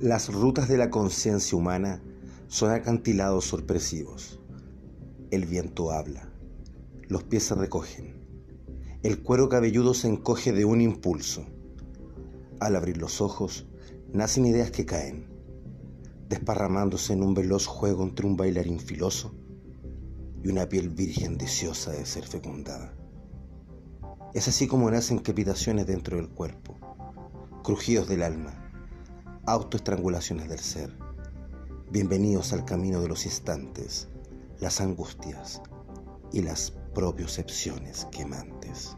Las 0.00 0.32
rutas 0.32 0.66
de 0.66 0.78
la 0.78 0.88
conciencia 0.88 1.58
humana 1.58 2.00
son 2.48 2.70
acantilados 2.70 3.44
sorpresivos. 3.44 4.40
El 5.30 5.44
viento 5.44 5.90
habla, 5.90 6.32
los 7.06 7.24
pies 7.24 7.42
se 7.42 7.54
recogen, 7.54 8.14
el 9.02 9.22
cuero 9.22 9.50
cabelludo 9.50 9.92
se 9.92 10.08
encoge 10.08 10.52
de 10.52 10.64
un 10.64 10.80
impulso. 10.80 11.44
Al 12.60 12.76
abrir 12.76 12.96
los 12.96 13.20
ojos, 13.20 13.66
nacen 14.10 14.46
ideas 14.46 14.70
que 14.70 14.86
caen, 14.86 15.26
desparramándose 16.30 17.12
en 17.12 17.22
un 17.22 17.34
veloz 17.34 17.66
juego 17.66 18.02
entre 18.02 18.26
un 18.26 18.38
bailarín 18.38 18.80
filoso 18.80 19.34
y 20.42 20.48
una 20.48 20.66
piel 20.66 20.88
virgen 20.88 21.36
deseosa 21.36 21.92
de 21.92 22.06
ser 22.06 22.26
fecundada. 22.26 22.94
Es 24.32 24.48
así 24.48 24.66
como 24.66 24.90
nacen 24.90 25.18
crepitaciones 25.18 25.86
dentro 25.86 26.16
del 26.16 26.30
cuerpo, 26.30 26.78
crujidos 27.62 28.08
del 28.08 28.22
alma, 28.22 28.59
autoestrangulaciones 29.46 30.48
del 30.48 30.58
ser. 30.58 30.92
Bienvenidos 31.90 32.52
al 32.52 32.64
camino 32.64 33.00
de 33.00 33.08
los 33.08 33.24
instantes, 33.24 34.08
las 34.60 34.80
angustias 34.80 35.62
y 36.32 36.42
las 36.42 36.72
propiocepciones 36.94 38.06
quemantes. 38.12 38.96